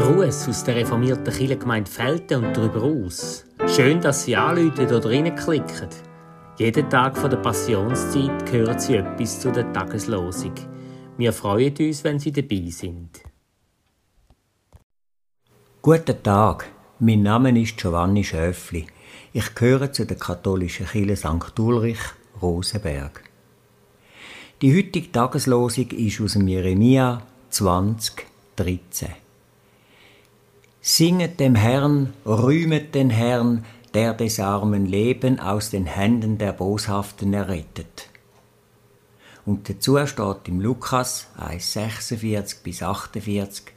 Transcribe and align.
Gruß 0.00 0.48
aus 0.48 0.64
der 0.64 0.76
reformierten 0.76 1.30
Kirchengemeinde 1.30 1.90
Felten 1.90 2.42
und 2.42 2.56
darüber 2.56 2.84
aus. 2.84 3.44
Schön, 3.66 4.00
dass 4.00 4.24
Sie 4.24 4.34
anrufen 4.34 4.86
oder 4.86 5.04
reinklicken. 5.04 5.90
Jeden 6.56 6.88
Tag 6.88 7.18
von 7.18 7.28
der 7.28 7.36
Passionszeit 7.36 8.50
hören 8.50 8.78
Sie 8.78 8.96
etwas 8.96 9.40
zu 9.40 9.52
der 9.52 9.70
Tageslosung. 9.74 10.54
Wir 11.18 11.34
freuen 11.34 11.76
uns, 11.78 12.02
wenn 12.02 12.18
Sie 12.18 12.32
dabei 12.32 12.70
sind. 12.70 13.10
Guten 15.82 16.22
Tag, 16.22 16.70
mein 16.98 17.22
Name 17.22 17.60
ist 17.60 17.76
Giovanni 17.76 18.24
Schöffli. 18.24 18.86
Ich 19.34 19.54
gehöre 19.54 19.92
zu 19.92 20.06
der 20.06 20.16
katholischen 20.16 20.86
Kirche 20.86 21.16
St. 21.16 21.58
Ulrich, 21.58 22.00
Rosenberg. 22.40 23.22
Die 24.62 24.74
heutige 24.74 25.12
Tageslosung 25.12 25.90
ist 25.90 26.22
aus 26.22 26.32
dem 26.32 26.48
Jeremia 26.48 27.20
20, 27.50 28.24
13. 28.56 29.19
Singet 30.82 31.40
dem 31.40 31.56
Herrn, 31.56 32.14
rühmet 32.24 32.94
den 32.94 33.10
Herrn, 33.10 33.66
der 33.92 34.14
des 34.14 34.40
armen 34.40 34.86
Leben 34.86 35.38
aus 35.38 35.68
den 35.68 35.84
Händen 35.84 36.38
der 36.38 36.52
Boshaften 36.52 37.34
errettet. 37.34 38.08
Und 39.44 39.68
dazu 39.68 39.98
steht 40.06 40.48
im 40.48 40.60
Lukas 40.60 41.26
1, 41.36 41.72
46 41.74 42.62
bis 42.62 42.82
48, 42.82 43.74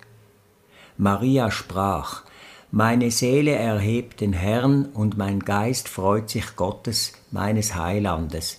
Maria 0.98 1.52
sprach, 1.52 2.24
meine 2.72 3.12
Seele 3.12 3.52
erhebt 3.52 4.22
den 4.22 4.34
Herrn 4.34 4.86
und 4.86 5.18
mein 5.18 5.42
Geist 5.42 5.90
freut 5.90 6.30
sich 6.30 6.56
Gottes, 6.56 7.14
meines 7.32 7.76
Heilandes, 7.76 8.58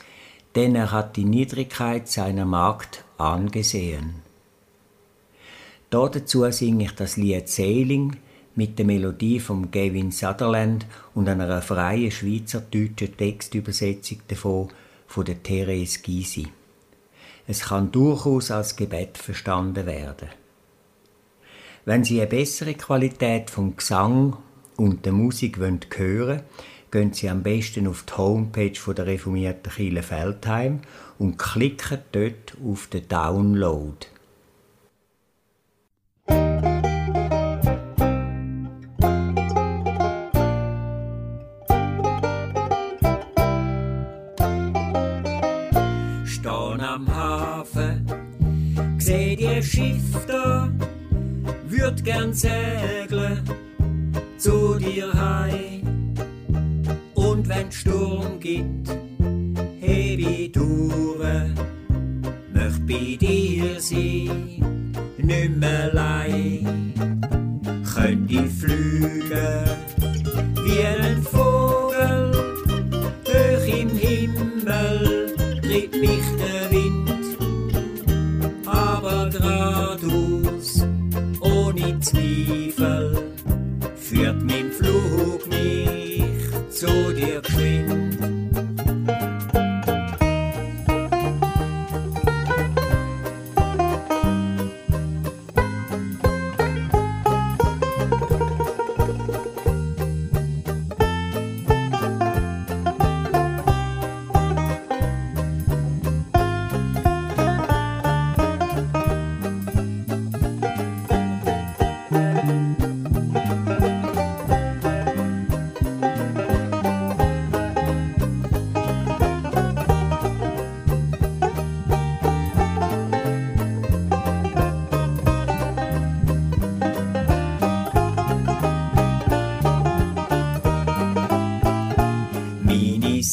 denn 0.54 0.74
er 0.74 0.92
hat 0.92 1.16
die 1.16 1.24
Niedrigkeit 1.24 2.08
seiner 2.08 2.44
Magd 2.44 3.04
angesehen. 3.16 4.22
Dazu 5.88 6.50
singe 6.50 6.84
ich 6.84 6.92
das 6.92 7.16
Lied 7.16 7.48
Sailing 7.48 8.18
mit 8.56 8.78
der 8.78 8.86
Melodie 8.86 9.40
von 9.40 9.70
Gavin 9.70 10.10
Sutherland 10.10 10.86
und 11.14 11.28
einer 11.28 11.60
freien 11.62 12.10
schweizerdeutschen 12.10 13.16
Textübersetzung 13.16 14.18
davon 14.28 14.68
von 15.06 15.24
der 15.24 15.42
Therese 15.42 16.00
Gysi. 16.00 16.46
Es 17.46 17.60
kann 17.60 17.92
durchaus 17.92 18.50
als 18.50 18.76
Gebet 18.76 19.18
verstanden 19.18 19.86
werden. 19.86 20.28
Wenn 21.84 22.04
Sie 22.04 22.20
eine 22.20 22.30
bessere 22.30 22.74
Qualität 22.74 23.50
vom 23.50 23.76
Gesang 23.76 24.38
und 24.76 25.04
der 25.04 25.12
Musik 25.12 25.58
hören 25.58 25.80
wollen, 25.98 26.40
gehen 26.90 27.12
Sie 27.12 27.28
am 27.28 27.42
besten 27.42 27.86
auf 27.86 28.04
die 28.04 28.16
Homepage 28.16 28.94
der 28.94 29.06
reformierten 29.06 29.70
Kirche 29.70 30.02
Feldheim 30.02 30.80
und 31.18 31.38
klicken 31.38 31.98
dort 32.12 32.56
auf 32.64 32.86
den 32.86 33.08
Download. 33.08 34.06
Seh 49.04 49.36
die 49.36 49.62
Schiff 49.62 50.24
da, 50.26 50.70
würd 51.68 52.02
gern 52.04 52.32
segeln 52.32 53.42
zu 54.38 54.78
dir 54.78 55.12
heim. 55.12 56.14
Und 57.12 57.46
wenn 57.46 57.70
Sturm 57.70 58.40
gibt, 58.40 58.88
heb 59.80 60.18
ich 60.18 60.52
durch, 60.52 61.52
möcht 62.54 62.86
bei 62.86 63.16
dir 63.20 63.78
sein, 63.78 64.92
nimmer 65.18 65.90
allein. 65.92 66.94
Könnt 67.94 68.30
ich 68.30 68.50
flügen 68.58 69.66
wie 70.64 70.82
ein 70.82 71.22
Vogel, 71.22 72.32
hoch 73.26 73.66
im 73.66 73.90
Himmel 73.90 75.34
tritt 75.60 75.92
mich 76.00 76.26
der 76.38 76.43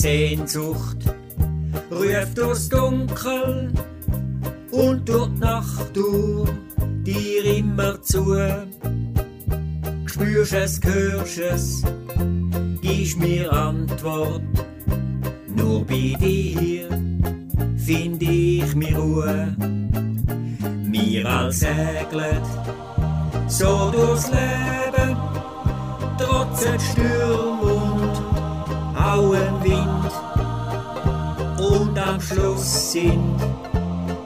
Sehnsucht 0.02 0.98
ruft 1.92 2.36
durchs 2.36 2.70
Dunkel 2.70 3.72
und 4.72 5.08
durch 5.08 5.30
die 5.30 5.40
Nacht 5.40 5.96
durch 5.96 6.50
dir 7.04 7.46
immer 7.58 8.02
zu. 8.02 8.36
Spürst 10.08 10.54
es, 10.54 10.82
hörst 10.84 11.38
es, 11.38 11.84
gibst 12.82 13.20
mir 13.20 13.54
Antwort. 13.54 14.42
Nur 15.56 15.86
bei 15.86 16.16
dir 16.20 16.90
find 17.78 18.24
ich 18.24 18.74
mir 18.74 18.98
Ruhe. 18.98 19.56
Mir 20.84 21.30
als 21.30 21.60
seglet 21.60 22.42
so 23.48 23.92
durchs 23.92 24.32
Leben, 24.32 25.16
trotz 26.18 26.66
Sturm 26.92 27.51
und 27.51 27.51
Auenwind. 29.12 30.12
Und 31.60 32.00
am 32.00 32.22
Schluss 32.22 32.94
sind 32.94 33.40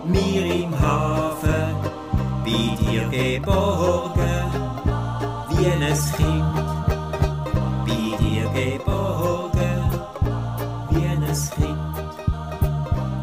wir 0.05 0.45
im 0.45 0.79
Hafen 0.79 1.75
bei 2.45 2.75
dir 2.79 3.07
geborgen, 3.09 4.45
wie 5.49 5.65
ein 5.65 5.81
Kind. 6.15 6.55
Bei 7.87 8.03
dir 8.21 8.47
geborgen, 8.53 9.81
wie 10.91 11.05
ein 11.07 11.25
Kind. 11.55 11.95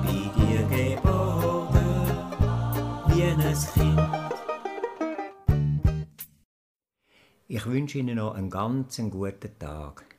Bei 0.03 0.21
dir 0.37 0.63
geborgen, 0.65 2.01
wie 3.07 3.23
ein 3.23 3.41
Kind. 3.75 4.01
Ich 7.47 7.65
wünsche 7.67 7.99
Ihnen 7.99 8.17
noch 8.17 8.35
einen 8.35 8.51
ganz 8.51 8.97
guten 8.97 9.59
Tag. 9.61 10.12